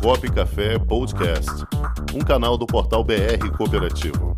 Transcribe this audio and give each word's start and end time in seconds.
Comunicop 0.00 0.32
Café 0.32 0.78
Podcast, 0.78 1.50
um 2.14 2.20
canal 2.20 2.56
do 2.56 2.66
portal 2.66 3.04
BR 3.04 3.50
Cooperativo. 3.56 4.34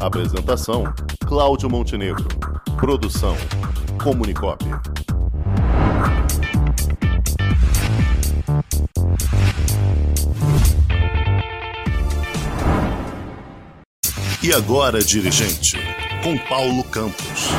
Apresentação: 0.00 0.84
Cláudio 1.26 1.70
Montenegro. 1.70 2.26
Produção: 2.78 3.36
Comunicop. 4.02 4.64
E 14.42 14.52
agora, 14.52 15.00
dirigente, 15.00 15.76
com 16.22 16.36
Paulo 16.48 16.84
Campos. 16.84 17.50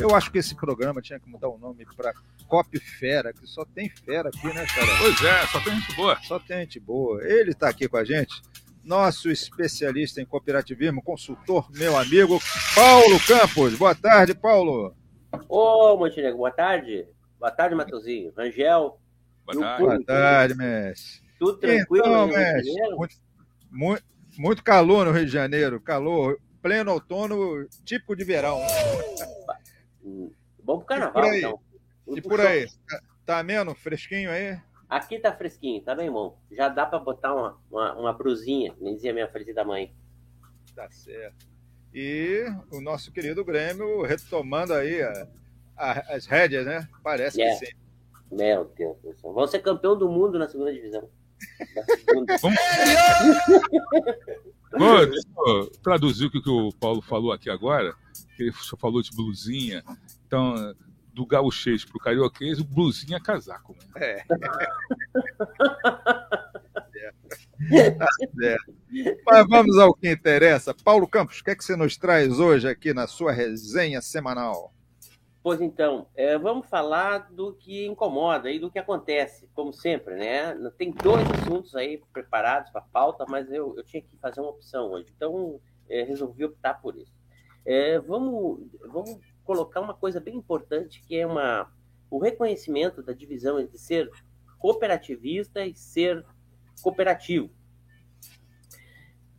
Eu 0.00 0.14
acho 0.14 0.30
que 0.30 0.38
esse 0.38 0.54
programa 0.54 1.00
tinha 1.00 1.18
que 1.18 1.28
mudar 1.28 1.48
o 1.48 1.58
nome 1.58 1.86
para 1.96 2.12
Cop 2.46 2.78
Fera, 2.78 3.32
que 3.32 3.46
só 3.46 3.64
tem 3.64 3.88
fera 3.88 4.28
aqui, 4.28 4.46
né, 4.46 4.64
cara? 4.66 4.86
Pois 4.98 5.22
é, 5.22 5.46
só 5.46 5.60
tem 5.60 5.74
gente 5.74 5.96
boa. 5.96 6.18
Só 6.22 6.38
tem 6.38 6.58
gente 6.60 6.80
boa. 6.80 7.22
Ele 7.24 7.50
está 7.50 7.68
aqui 7.68 7.88
com 7.88 7.96
a 7.96 8.04
gente, 8.04 8.42
nosso 8.84 9.30
especialista 9.30 10.20
em 10.20 10.24
cooperativismo, 10.24 11.02
consultor, 11.02 11.68
meu 11.72 11.96
amigo 11.98 12.38
Paulo 12.74 13.18
Campos. 13.26 13.74
Boa 13.74 13.94
tarde, 13.94 14.34
Paulo. 14.34 14.94
Ô, 15.48 15.96
Montenegro, 15.96 16.38
boa 16.38 16.50
tarde. 16.50 17.06
Boa 17.38 17.50
tarde, 17.50 17.74
Matheusinho. 17.74 18.32
Rangel. 18.36 18.98
Boa 19.44 19.60
tarde. 19.60 19.82
Boa 19.82 20.04
tarde, 20.04 20.54
mestre. 20.54 21.22
Tudo 21.38 21.58
tranquilo? 21.58 22.06
Então, 22.06 22.26
mestre, 22.28 22.72
muito, 22.96 23.16
muito, 23.70 24.04
muito 24.38 24.64
calor 24.64 25.04
no 25.04 25.12
Rio 25.12 25.26
de 25.26 25.32
Janeiro, 25.32 25.80
calor, 25.80 26.38
pleno 26.62 26.92
outono, 26.92 27.68
típico 27.84 28.16
de 28.16 28.24
verão. 28.24 28.60
Bom 30.62 30.78
pro 30.78 30.86
carnaval, 30.86 31.34
então. 31.34 31.60
E 32.08 32.20
por 32.20 32.40
aí, 32.40 32.66
tá, 32.88 33.00
tá 33.24 33.38
ameno, 33.38 33.74
fresquinho 33.74 34.30
aí? 34.30 34.58
Aqui 34.88 35.18
tá 35.18 35.32
fresquinho, 35.36 35.82
tá 35.82 35.94
bem 35.94 36.10
bom. 36.10 36.38
Já 36.50 36.68
dá 36.68 36.86
pra 36.86 36.98
botar 36.98 37.34
uma, 37.34 37.58
uma, 37.70 37.94
uma 37.94 38.12
brusinha, 38.12 38.74
nem 38.80 38.94
dizia 38.94 39.12
minha 39.12 39.28
falecida 39.28 39.64
mãe. 39.64 39.92
Tá 40.74 40.88
certo. 40.90 41.46
E 41.92 42.44
o 42.70 42.80
nosso 42.80 43.10
querido 43.10 43.44
Grêmio 43.44 44.02
retomando 44.02 44.74
aí 44.74 45.02
a- 45.02 45.28
a- 45.76 46.14
as 46.14 46.26
rédeas, 46.26 46.64
né? 46.66 46.88
Parece 47.02 47.40
Yeah. 47.40 47.58
que 47.58 47.66
sim. 47.66 47.72
Meu 48.30 48.64
Deus 48.76 48.96
do 49.02 49.14
céu. 49.14 49.32
Vão 49.32 49.46
ser 49.46 49.60
campeão 49.60 49.96
do 49.98 50.08
mundo 50.08 50.38
na 50.38 50.48
segunda 50.48 50.72
divisão. 50.72 51.08
Da. 54.70 54.78
Vou, 54.78 54.98
eu 55.00 55.70
traduzir 55.82 56.26
o 56.26 56.30
que, 56.30 56.40
que 56.40 56.50
o 56.50 56.72
Paulo 56.72 57.00
falou 57.00 57.32
aqui 57.32 57.48
agora. 57.48 57.94
que 58.36 58.42
Ele 58.42 58.52
só 58.52 58.76
falou 58.76 59.00
de 59.00 59.10
blusinha. 59.14 59.82
Então, 60.26 60.74
do 61.16 61.24
gauchês 61.24 61.82
pro 61.82 61.98
carioquês, 61.98 62.60
o 62.60 62.64
blusinha 62.64 63.16
é 63.16 63.20
casaco. 63.20 63.74
Né? 63.94 64.22
Tá 67.98 68.06
certo. 68.38 68.74
Mas 69.24 69.46
vamos 69.48 69.78
ao 69.78 69.94
que 69.94 70.10
interessa. 70.10 70.74
Paulo 70.74 71.08
Campos, 71.08 71.40
o 71.40 71.44
que 71.44 71.52
é 71.52 71.56
que 71.56 71.64
você 71.64 71.74
nos 71.74 71.96
traz 71.96 72.38
hoje 72.38 72.68
aqui 72.68 72.92
na 72.92 73.06
sua 73.06 73.32
resenha 73.32 74.02
semanal? 74.02 74.74
Pois 75.42 75.62
então, 75.62 76.06
é, 76.14 76.36
vamos 76.36 76.68
falar 76.68 77.30
do 77.32 77.54
que 77.54 77.86
incomoda 77.86 78.50
e 78.50 78.58
do 78.58 78.70
que 78.70 78.78
acontece, 78.78 79.48
como 79.54 79.72
sempre, 79.72 80.16
né? 80.16 80.54
Tem 80.76 80.90
dois 80.90 81.26
assuntos 81.30 81.74
aí 81.74 82.02
preparados 82.12 82.70
para 82.70 82.82
pauta, 82.82 83.24
mas 83.26 83.50
eu, 83.50 83.74
eu 83.74 83.84
tinha 83.84 84.02
que 84.02 84.16
fazer 84.18 84.40
uma 84.40 84.50
opção 84.50 84.90
hoje, 84.90 85.06
então 85.16 85.58
é, 85.88 86.02
resolvi 86.02 86.44
optar 86.44 86.74
por 86.74 86.94
isso. 86.94 87.14
É, 87.64 87.98
vamos, 88.00 88.60
vamos 88.92 89.18
colocar 89.46 89.80
uma 89.80 89.94
coisa 89.94 90.20
bem 90.20 90.36
importante, 90.36 91.00
que 91.00 91.16
é 91.16 91.26
uma, 91.26 91.72
o 92.10 92.18
reconhecimento 92.18 93.02
da 93.02 93.12
divisão 93.12 93.58
entre 93.58 93.78
ser 93.78 94.10
cooperativista 94.58 95.64
e 95.64 95.74
ser 95.74 96.24
cooperativo. 96.82 97.50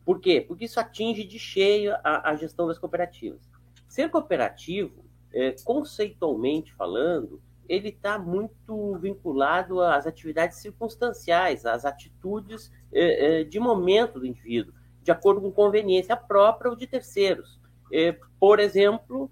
Por 0.05 0.21
quê? 0.21 0.39
Porque 0.39 0.65
isso 0.65 0.79
atinge 0.79 1.25
de 1.25 1.37
cheio 1.37 1.93
a, 2.03 2.31
a 2.31 2.35
gestão 2.35 2.65
das 2.65 2.79
cooperativas. 2.79 3.41
Ser 3.89 4.09
cooperativo 4.09 5.03
é, 5.33 5.53
conceitualmente 5.63 6.73
falando, 6.73 7.41
ele 7.67 7.89
está 7.89 8.17
muito 8.17 8.95
vinculado 8.95 9.81
às 9.81 10.07
atividades 10.07 10.59
circunstanciais, 10.59 11.65
às 11.65 11.83
atitudes 11.83 12.71
é, 12.93 13.41
é, 13.41 13.43
de 13.43 13.59
momento 13.59 14.19
do 14.19 14.25
indivíduo, 14.25 14.73
de 15.03 15.11
acordo 15.11 15.41
com 15.41 15.51
conveniência 15.51 16.15
própria 16.15 16.69
ou 16.69 16.77
de 16.77 16.87
terceiros. 16.87 17.59
É, 17.91 18.17
por 18.39 18.59
exemplo, 18.59 19.29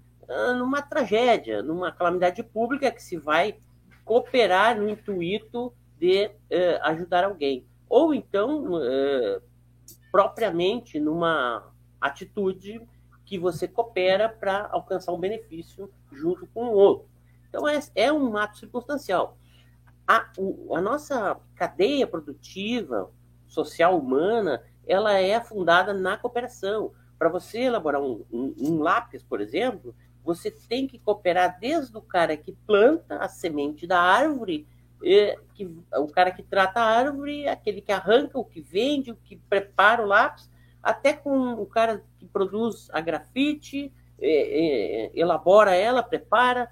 numa 0.56 0.82
tragédia, 0.82 1.62
numa 1.62 1.92
calamidade 1.92 2.42
pública 2.42 2.90
que 2.90 3.02
se 3.02 3.16
vai 3.16 3.56
cooperar 4.04 4.78
no 4.78 4.88
intuito 4.88 5.72
de 5.98 6.30
é, 6.50 6.80
ajudar 6.82 7.24
alguém. 7.24 7.66
Ou 7.88 8.14
então, 8.14 8.80
é, 8.82 9.40
propriamente, 10.10 10.98
numa 11.00 11.72
atitude 12.00 12.80
que 13.24 13.38
você 13.38 13.66
coopera 13.66 14.28
para 14.28 14.68
alcançar 14.70 15.12
um 15.12 15.18
benefício 15.18 15.90
junto 16.12 16.46
com 16.48 16.66
o 16.66 16.72
outro. 16.72 17.08
Então, 17.48 17.66
é, 17.66 17.80
é 17.94 18.12
um 18.12 18.36
ato 18.36 18.58
circunstancial. 18.58 19.36
A, 20.06 20.30
o, 20.38 20.76
a 20.76 20.80
nossa 20.80 21.36
cadeia 21.56 22.06
produtiva, 22.06 23.10
social, 23.48 23.98
humana, 23.98 24.62
ela 24.86 25.18
é 25.18 25.40
fundada 25.40 25.92
na 25.92 26.16
cooperação. 26.16 26.92
Para 27.18 27.28
você 27.28 27.62
elaborar 27.62 28.00
um, 28.00 28.24
um, 28.30 28.54
um 28.58 28.78
lápis, 28.80 29.22
por 29.22 29.40
exemplo, 29.40 29.94
você 30.26 30.50
tem 30.50 30.88
que 30.88 30.98
cooperar 30.98 31.58
desde 31.60 31.96
o 31.96 32.02
cara 32.02 32.36
que 32.36 32.52
planta 32.66 33.16
a 33.18 33.28
semente 33.28 33.86
da 33.86 34.00
árvore, 34.00 34.66
que, 35.54 35.70
o 35.94 36.08
cara 36.08 36.32
que 36.32 36.42
trata 36.42 36.80
a 36.80 36.84
árvore, 36.84 37.46
aquele 37.46 37.80
que 37.80 37.92
arranca, 37.92 38.36
o 38.36 38.44
que 38.44 38.60
vende, 38.60 39.12
o 39.12 39.16
que 39.16 39.36
prepara 39.36 40.02
o 40.02 40.06
lápis, 40.06 40.50
até 40.82 41.12
com 41.12 41.52
o 41.52 41.64
cara 41.64 42.02
que 42.18 42.26
produz 42.26 42.88
a 42.92 43.00
grafite, 43.00 43.92
elabora 45.14 45.76
ela, 45.76 46.02
prepara, 46.02 46.68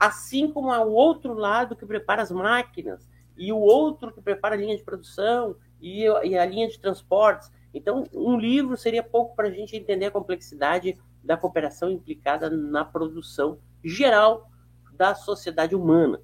assim 0.00 0.50
como 0.50 0.72
o 0.72 0.92
outro 0.92 1.34
lado 1.34 1.76
que 1.76 1.84
prepara 1.84 2.22
as 2.22 2.30
máquinas, 2.30 3.06
e 3.36 3.52
o 3.52 3.58
outro 3.58 4.12
que 4.12 4.22
prepara 4.22 4.54
a 4.54 4.58
linha 4.58 4.76
de 4.76 4.82
produção 4.82 5.56
e 5.78 6.06
a 6.06 6.46
linha 6.46 6.68
de 6.68 6.78
transportes. 6.78 7.52
Então, 7.74 8.04
um 8.14 8.38
livro 8.38 8.76
seria 8.78 9.02
pouco 9.02 9.36
para 9.36 9.48
a 9.48 9.50
gente 9.50 9.76
entender 9.76 10.06
a 10.06 10.10
complexidade 10.10 10.96
da 11.24 11.36
cooperação 11.36 11.90
implicada 11.90 12.50
na 12.50 12.84
produção 12.84 13.58
geral 13.82 14.50
da 14.92 15.14
sociedade 15.14 15.74
humana, 15.74 16.20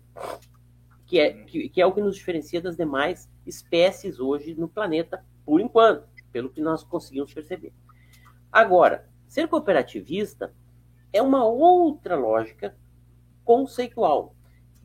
que 1.07 1.19
é, 1.19 1.33
que, 1.33 1.69
que 1.69 1.81
é 1.81 1.87
o 1.87 1.93
que 1.93 2.01
nos 2.01 2.15
diferencia 2.15 2.61
das 2.61 2.77
demais 2.77 3.29
espécies 3.47 4.21
hoje 4.21 4.55
no 4.55 4.69
planeta, 4.69 5.25
por 5.45 5.61
enquanto 5.61 6.09
pelo 6.31 6.51
que 6.51 6.61
nós 6.61 6.85
conseguimos 6.85 7.35
perceber. 7.35 7.73
Agora, 8.53 9.09
ser 9.27 9.49
cooperativista 9.49 10.55
é 11.13 11.21
uma 11.21 11.45
outra 11.45 12.15
lógica 12.15 12.77
conceitual. 13.45 14.37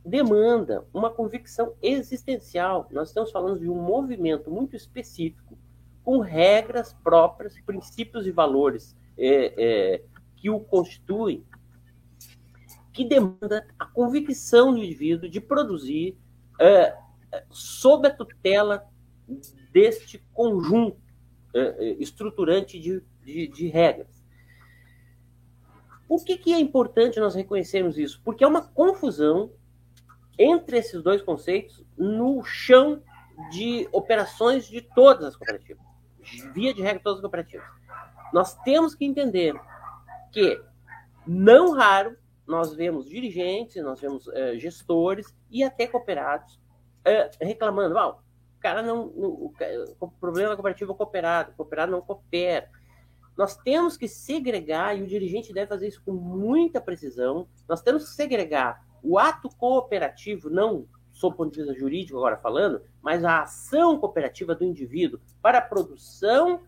Demanda 0.03 0.87
uma 0.93 1.11
convicção 1.11 1.75
existencial. 1.81 2.87
Nós 2.91 3.09
estamos 3.09 3.31
falando 3.31 3.59
de 3.59 3.69
um 3.69 3.75
movimento 3.75 4.49
muito 4.49 4.75
específico, 4.75 5.57
com 6.03 6.19
regras 6.19 6.93
próprias, 6.93 7.59
princípios 7.61 8.25
e 8.25 8.31
valores 8.31 8.95
é, 9.17 9.53
é, 9.57 10.03
que 10.35 10.49
o 10.49 10.59
constituem, 10.59 11.43
que 12.93 13.05
demanda 13.05 13.67
a 13.77 13.85
convicção 13.85 14.71
do 14.71 14.77
indivíduo 14.77 15.29
de 15.29 15.41
produzir 15.41 16.17
é, 16.59 16.95
sob 17.49 18.07
a 18.07 18.11
tutela 18.11 18.87
deste 19.71 20.19
conjunto 20.33 21.03
estruturante 21.99 22.77
de, 22.77 23.01
de, 23.23 23.47
de, 23.47 23.67
regras. 23.67 24.23
Por 26.05 26.23
que, 26.25 26.37
que 26.37 26.53
é 26.53 26.59
importante 26.59 27.19
nós 27.19 27.33
reconhecermos 27.33 27.97
isso? 27.97 28.21
Porque 28.23 28.43
é 28.43 28.47
uma 28.47 28.61
confusão 28.61 29.51
entre 30.37 30.77
esses 30.77 31.01
dois 31.01 31.21
conceitos 31.21 31.83
no 31.97 32.43
chão 32.43 33.01
de 33.51 33.87
operações 33.91 34.67
de 34.67 34.81
todas 34.81 35.25
as 35.25 35.35
cooperativas. 35.35 35.83
Via 36.53 36.73
de 36.73 36.81
regra, 36.81 37.01
todas 37.03 37.17
as 37.17 37.21
cooperativas. 37.21 37.67
Nós 38.33 38.55
temos 38.63 38.95
que 38.95 39.05
entender 39.05 39.53
que, 40.31 40.61
não 41.25 41.71
raro, 41.71 42.17
nós 42.47 42.73
vemos 42.73 43.09
dirigentes, 43.09 43.81
nós 43.83 43.99
vemos 43.99 44.27
uh, 44.27 44.57
gestores 44.57 45.35
e 45.49 45.63
até 45.63 45.87
cooperados 45.87 46.55
uh, 46.55 47.29
reclamando, 47.41 47.97
ah, 47.97 48.09
o 48.09 48.17
cara 48.59 48.81
não, 48.81 49.07
o, 49.07 49.53
o 49.99 50.07
problema 50.11 50.49
da 50.49 50.55
cooperativa 50.55 50.91
é 50.91 50.95
cooperado, 50.95 51.51
o 51.51 51.55
cooperado 51.55 51.91
não 51.91 52.01
coopera. 52.01 52.69
Nós 53.37 53.57
temos 53.57 53.97
que 53.97 54.07
segregar, 54.07 54.97
e 54.97 55.03
o 55.03 55.07
dirigente 55.07 55.53
deve 55.53 55.67
fazer 55.67 55.87
isso 55.87 56.01
com 56.03 56.13
muita 56.13 56.79
precisão, 56.79 57.47
nós 57.67 57.81
temos 57.81 58.09
que 58.09 58.15
segregar 58.15 58.85
o 59.03 59.19
ato 59.19 59.49
cooperativo, 59.49 60.49
não 60.49 60.87
sob 61.11 61.33
o 61.33 61.37
ponto 61.37 61.53
de 61.53 61.59
vista 61.59 61.73
jurídico 61.73 62.17
agora 62.17 62.37
falando, 62.37 62.81
mas 63.01 63.23
a 63.23 63.41
ação 63.41 63.97
cooperativa 63.97 64.53
do 64.53 64.65
indivíduo 64.65 65.19
para 65.41 65.59
a 65.59 65.61
produção 65.61 66.61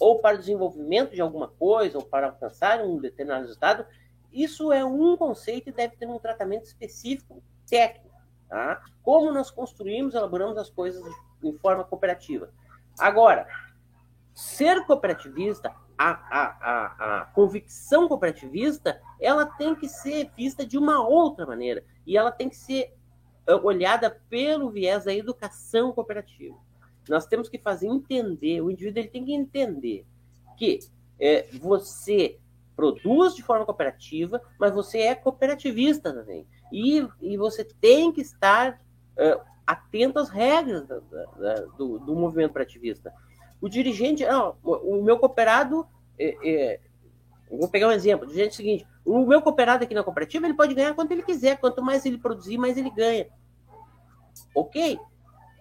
ou 0.00 0.18
para 0.18 0.36
o 0.36 0.38
desenvolvimento 0.38 1.14
de 1.14 1.20
alguma 1.20 1.46
coisa, 1.46 1.98
ou 1.98 2.04
para 2.04 2.28
alcançar 2.28 2.80
um 2.80 2.98
determinado 2.98 3.42
resultado, 3.42 3.84
isso 4.32 4.72
é 4.72 4.84
um 4.84 5.16
conceito 5.16 5.68
e 5.68 5.72
deve 5.72 5.96
ter 5.96 6.06
um 6.06 6.18
tratamento 6.18 6.64
específico 6.64 7.42
técnico. 7.68 8.10
Tá? 8.48 8.82
Como 9.02 9.30
nós 9.30 9.50
construímos, 9.50 10.14
elaboramos 10.14 10.56
as 10.56 10.70
coisas 10.70 11.02
em 11.42 11.52
forma 11.58 11.84
cooperativa. 11.84 12.50
Agora, 12.98 13.46
ser 14.34 14.84
cooperativista, 14.86 15.74
a, 15.96 16.10
a, 16.10 16.46
a, 16.60 17.20
a, 17.20 17.24
convicção 17.26 18.08
cooperativista, 18.08 19.00
ela 19.20 19.44
tem 19.44 19.74
que 19.74 19.88
ser 19.88 20.30
vista 20.34 20.64
de 20.64 20.78
uma 20.78 21.06
outra 21.06 21.44
maneira. 21.44 21.84
E 22.06 22.16
ela 22.16 22.32
tem 22.32 22.48
que 22.48 22.56
ser 22.56 22.94
eh, 23.46 23.54
olhada 23.54 24.10
pelo 24.30 24.70
viés 24.70 25.04
da 25.04 25.14
educação 25.14 25.92
cooperativa. 25.92 26.56
Nós 27.08 27.26
temos 27.26 27.48
que 27.48 27.58
fazer 27.58 27.86
entender, 27.86 28.60
o 28.60 28.70
indivíduo 28.70 29.00
ele 29.00 29.08
tem 29.08 29.24
que 29.24 29.34
entender 29.34 30.04
que 30.56 30.78
é, 31.18 31.46
você 31.60 32.38
produz 32.76 33.34
de 33.34 33.42
forma 33.42 33.66
cooperativa, 33.66 34.40
mas 34.58 34.72
você 34.72 35.00
é 35.00 35.14
cooperativista 35.14 36.12
também. 36.12 36.46
E, 36.72 37.06
e 37.20 37.36
você 37.36 37.62
tem 37.62 38.10
que 38.10 38.22
estar 38.22 38.80
uh, 39.18 39.40
atento 39.66 40.18
às 40.18 40.30
regras 40.30 40.86
da, 40.86 40.98
da, 40.98 41.54
do, 41.76 41.98
do, 41.98 42.14
movimento 42.14 42.48
cooperativista. 42.48 43.12
O 43.60 43.68
dirigente, 43.68 44.24
não, 44.24 44.56
o 44.62 45.02
meu 45.02 45.18
cooperado, 45.18 45.86
é, 46.18 46.36
é, 46.42 46.80
vou 47.50 47.68
pegar 47.68 47.88
um 47.88 47.92
exemplo, 47.92 48.24
o 48.24 48.28
dirigente 48.28 48.54
é 48.54 48.56
seguinte, 48.56 48.86
o 49.04 49.26
meu 49.26 49.42
cooperado 49.42 49.84
aqui 49.84 49.94
na 49.94 50.02
cooperativa, 50.02 50.46
ele 50.46 50.54
pode 50.54 50.74
ganhar 50.74 50.94
quanto 50.94 51.12
ele 51.12 51.22
quiser, 51.22 51.58
quanto 51.58 51.82
mais 51.82 52.06
ele 52.06 52.16
produzir, 52.16 52.56
mais 52.56 52.78
ele 52.78 52.90
ganha. 52.90 53.28
Ok, 54.54 54.98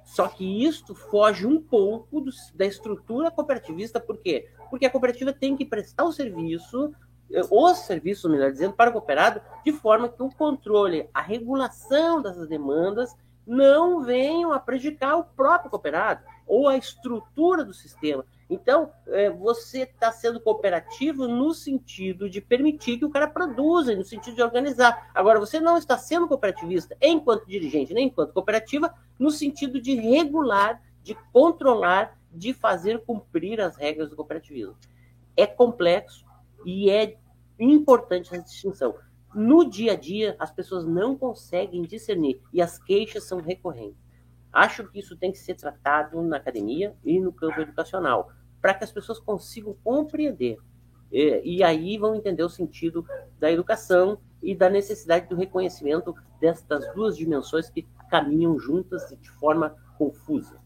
só 0.09 0.27
que 0.27 0.65
isto 0.65 0.95
foge 0.95 1.45
um 1.45 1.61
pouco 1.61 2.19
do, 2.19 2.31
da 2.55 2.65
estrutura 2.65 3.29
cooperativista, 3.29 3.99
por 3.99 4.17
quê? 4.17 4.49
Porque 4.67 4.87
a 4.87 4.89
cooperativa 4.89 5.31
tem 5.31 5.55
que 5.55 5.63
prestar 5.63 6.03
o 6.03 6.11
serviço, 6.11 6.91
eh, 7.31 7.43
os 7.51 7.77
serviços, 7.77 8.29
melhor 8.29 8.51
dizendo, 8.51 8.73
para 8.73 8.89
o 8.89 8.93
cooperado, 8.93 9.39
de 9.63 9.71
forma 9.71 10.09
que 10.09 10.23
o 10.23 10.31
controle, 10.31 11.07
a 11.13 11.21
regulação 11.21 12.23
dessas 12.23 12.47
demandas 12.47 13.15
não 13.45 14.01
venham 14.01 14.51
a 14.51 14.59
prejudicar 14.59 15.15
o 15.15 15.23
próprio 15.23 15.69
cooperado 15.69 16.23
ou 16.49 16.67
a 16.67 16.75
estrutura 16.75 17.63
do 17.63 17.73
sistema. 17.73 18.25
Então, 18.49 18.91
é, 19.07 19.29
você 19.29 19.83
está 19.83 20.11
sendo 20.11 20.39
cooperativo 20.39 21.27
no 21.27 21.53
sentido 21.53 22.27
de 22.27 22.41
permitir 22.41 22.97
que 22.97 23.05
o 23.05 23.09
cara 23.11 23.27
produza, 23.27 23.95
no 23.95 24.03
sentido 24.03 24.35
de 24.35 24.41
organizar. 24.41 25.11
Agora, 25.13 25.39
você 25.39 25.59
não 25.59 25.77
está 25.77 25.95
sendo 25.99 26.27
cooperativista 26.27 26.97
enquanto 26.99 27.45
dirigente, 27.45 27.93
nem 27.93 28.07
enquanto 28.07 28.33
cooperativa, 28.33 28.91
no 29.19 29.29
sentido 29.29 29.79
de 29.79 29.93
regular, 29.93 30.81
de 31.03 31.15
controlar, 31.31 32.17
de 32.31 32.51
fazer 32.51 32.99
cumprir 33.05 33.61
as 33.61 33.77
regras 33.77 34.09
do 34.09 34.15
cooperativismo. 34.15 34.75
É 35.37 35.45
complexo 35.45 36.25
e 36.65 36.89
é 36.89 37.15
importante 37.59 38.33
essa 38.33 38.43
distinção. 38.43 38.95
No 39.35 39.69
dia 39.69 39.91
a 39.91 39.95
dia, 39.95 40.35
as 40.39 40.51
pessoas 40.51 40.85
não 40.85 41.15
conseguem 41.15 41.83
discernir 41.83 42.41
e 42.51 42.59
as 42.59 42.79
queixas 42.79 43.25
são 43.25 43.39
recorrentes. 43.39 44.08
Acho 44.51 44.87
que 44.87 44.99
isso 44.99 45.15
tem 45.15 45.31
que 45.31 45.37
ser 45.37 45.55
tratado 45.55 46.21
na 46.21 46.37
academia 46.37 46.95
e 47.03 47.19
no 47.19 47.31
campo 47.31 47.61
educacional 47.61 48.31
para 48.61 48.73
que 48.73 48.83
as 48.83 48.91
pessoas 48.91 49.19
consigam 49.19 49.75
compreender. 49.83 50.57
E, 51.11 51.57
e, 51.57 51.63
aí 51.63 51.97
vão 51.97 52.15
entender 52.15 52.43
o 52.43 52.49
sentido 52.49 53.05
da 53.39 53.51
educação 53.51 54.19
e 54.43 54.55
da 54.55 54.69
necessidade 54.69 55.27
do 55.27 55.35
reconhecimento 55.35 56.13
destas 56.39 56.93
duas 56.93 57.17
dimensões 57.17 57.69
que 57.69 57.87
caminham 58.09 58.59
juntas 58.59 59.09
de 59.19 59.29
forma 59.31 59.75
confusa. 59.97 60.59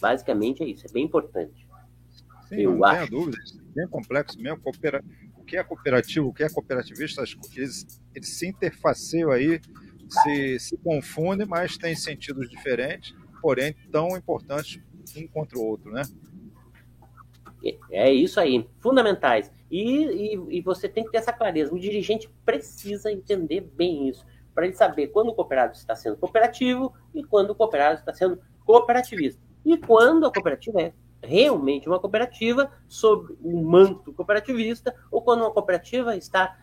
Basicamente 0.00 0.62
é 0.62 0.66
isso, 0.66 0.86
é 0.86 0.92
bem 0.92 1.04
importante. 1.04 1.66
Sim, 2.48 2.60
Eu 2.60 2.76
não 2.76 2.84
acho. 2.84 3.08
tenho 3.08 3.20
dúvidas, 3.24 3.52
bem 3.74 3.88
complexo 3.88 4.40
mesmo. 4.40 4.60
Coopera... 4.60 5.02
O 5.36 5.44
que 5.48 5.56
é 5.56 5.64
cooperativo, 5.64 6.28
o 6.28 6.32
que 6.32 6.44
é 6.44 6.48
cooperativista, 6.50 7.22
eles, 7.56 8.02
eles 8.14 8.28
se 8.28 8.46
interfaceiam 8.46 9.30
aí, 9.30 9.58
se, 10.08 10.58
se 10.58 10.78
mas 11.46 11.76
têm 11.76 11.94
sentidos 11.94 12.48
diferentes, 12.48 13.14
porém 13.40 13.74
tão 13.90 14.16
importantes 14.16 14.80
um 15.16 15.26
contra 15.28 15.58
o 15.58 15.64
outro, 15.64 15.90
né? 15.92 16.02
É 17.90 18.10
isso 18.10 18.38
aí, 18.38 18.68
fundamentais. 18.80 19.50
E, 19.70 20.04
e, 20.04 20.58
e, 20.58 20.60
você 20.62 20.88
tem 20.88 21.04
que 21.04 21.10
ter 21.10 21.18
essa 21.18 21.32
clareza. 21.32 21.74
O 21.74 21.78
dirigente 21.78 22.30
precisa 22.44 23.10
entender 23.10 23.60
bem 23.60 24.08
isso, 24.08 24.24
para 24.54 24.66
ele 24.66 24.74
saber 24.74 25.08
quando 25.08 25.28
o 25.28 25.34
cooperado 25.34 25.74
está 25.74 25.94
sendo 25.94 26.16
cooperativo 26.16 26.94
e 27.14 27.22
quando 27.22 27.50
o 27.50 27.54
cooperado 27.54 27.98
está 27.98 28.14
sendo 28.14 28.40
cooperativista. 28.64 29.40
E 29.64 29.76
quando 29.76 30.26
a 30.26 30.32
cooperativa 30.32 30.80
é 30.80 30.92
realmente 31.22 31.88
uma 31.88 31.98
cooperativa 31.98 32.70
sob 32.86 33.36
um 33.42 33.62
manto 33.62 34.12
cooperativista, 34.12 34.94
ou 35.10 35.20
quando 35.20 35.40
uma 35.40 35.50
cooperativa 35.50 36.16
está 36.16 36.56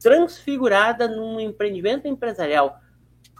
transfigurada 0.00 1.08
num 1.08 1.40
empreendimento 1.40 2.06
empresarial 2.06 2.80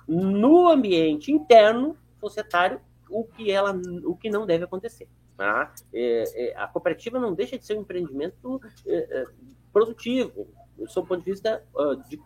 no 0.06 0.68
ambiente 0.68 1.32
interno 1.32 1.96
societário 2.20 2.80
o 3.10 3.24
que 3.24 3.50
ela, 3.50 3.72
o 4.04 4.16
que 4.16 4.30
não 4.30 4.46
deve 4.46 4.64
acontecer. 4.64 5.08
Tá? 5.36 5.72
É, 5.92 6.24
é, 6.34 6.56
a 6.56 6.66
cooperativa 6.66 7.18
não 7.18 7.34
deixa 7.34 7.58
de 7.58 7.66
ser 7.66 7.76
um 7.76 7.82
empreendimento 7.82 8.60
é, 8.86 9.20
é 9.20 9.24
produtivo, 9.72 10.48
do 10.76 10.88
seu 10.90 11.04
ponto 11.04 11.22
de 11.22 11.30
vista 11.30 11.62
uh, 11.74 11.96
de, 12.08 12.18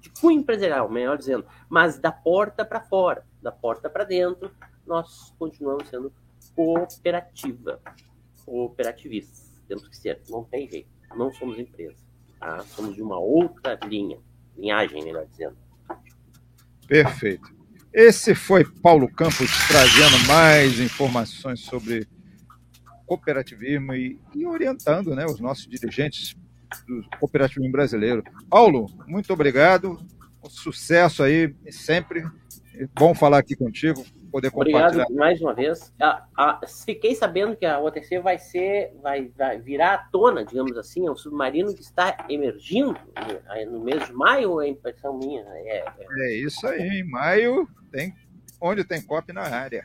de 0.00 0.10
cunho 0.20 0.40
empresarial, 0.40 0.90
melhor 0.90 1.16
dizendo, 1.16 1.46
mas 1.68 1.98
da 1.98 2.12
porta 2.12 2.64
para 2.64 2.80
fora, 2.80 3.24
da 3.40 3.50
porta 3.50 3.88
para 3.88 4.04
dentro, 4.04 4.50
nós 4.86 5.34
continuamos 5.38 5.88
sendo 5.88 6.12
cooperativa, 6.54 7.80
cooperativistas. 8.44 9.62
Temos 9.66 9.88
que 9.88 9.96
ser, 9.96 10.20
não 10.28 10.44
tem 10.44 10.68
jeito, 10.68 10.90
não 11.16 11.32
somos 11.32 11.58
empresa, 11.58 11.96
tá? 12.42 12.64
somos 12.74 12.94
de 12.94 13.02
uma 13.02 13.18
outra 13.18 13.78
linha, 13.86 14.18
linhagem, 14.56 15.02
melhor 15.04 15.26
dizendo. 15.26 15.56
Perfeito. 16.86 17.50
Esse 17.92 18.34
foi 18.34 18.64
Paulo 18.64 19.08
Campos 19.08 19.50
trazendo 19.68 20.26
mais 20.26 20.80
informações 20.80 21.60
sobre 21.60 22.06
cooperativismo 23.06 23.94
e, 23.94 24.18
e 24.34 24.46
orientando 24.46 25.14
né, 25.14 25.26
os 25.26 25.38
nossos 25.38 25.66
dirigentes 25.66 26.34
do 26.86 27.04
cooperativismo 27.18 27.70
brasileiro. 27.70 28.24
Paulo, 28.48 28.86
muito 29.06 29.32
obrigado. 29.32 29.98
Sucesso 30.48 31.22
aí 31.22 31.54
sempre. 31.70 32.24
Bom 32.98 33.14
falar 33.14 33.38
aqui 33.38 33.54
contigo 33.54 34.04
poder 34.32 34.50
compartilhar. 34.50 34.86
Obrigado 34.88 35.14
mais 35.14 35.40
uma 35.40 35.54
vez. 35.54 35.92
Ah, 36.00 36.26
ah, 36.36 36.60
fiquei 36.84 37.14
sabendo 37.14 37.54
que 37.54 37.66
a 37.66 37.78
OTC 37.78 38.18
vai 38.18 38.38
ser, 38.38 38.96
vai, 39.02 39.30
vai, 39.36 39.60
virar 39.60 39.94
à 39.94 39.98
tona, 39.98 40.44
digamos 40.44 40.76
assim, 40.76 41.06
é 41.06 41.10
um 41.10 41.16
submarino 41.16 41.74
que 41.74 41.82
está 41.82 42.26
emergindo 42.28 42.98
no 43.70 43.80
mês 43.80 44.06
de 44.06 44.12
maio, 44.12 44.60
é 44.60 44.68
impressão 44.68 45.18
minha. 45.18 45.42
É, 45.42 45.78
é... 45.78 45.94
é 45.98 46.34
isso 46.38 46.66
aí, 46.66 47.00
em 47.00 47.08
maio 47.08 47.68
tem 47.92 48.14
onde 48.60 48.84
tem 48.84 49.02
COP 49.02 49.32
na 49.32 49.42
área. 49.42 49.84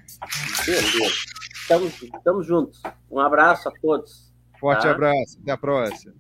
Beleza. 0.65 1.13
Estamos, 1.61 2.01
estamos 2.01 2.47
juntos. 2.47 2.81
Um 3.11 3.19
abraço 3.19 3.67
a 3.67 3.71
todos. 3.81 4.31
Forte 4.59 4.83
tá? 4.83 4.91
abraço, 4.91 5.39
até 5.41 5.51
a 5.51 5.57
próxima. 5.57 6.13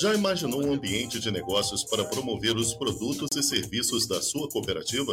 Já 0.00 0.14
imaginou 0.14 0.64
um 0.64 0.72
ambiente 0.72 1.18
de 1.18 1.30
negócios 1.30 1.84
para 1.84 2.04
promover 2.04 2.56
os 2.56 2.74
produtos 2.74 3.30
e 3.36 3.42
serviços 3.42 4.06
da 4.06 4.20
sua 4.20 4.48
cooperativa? 4.48 5.12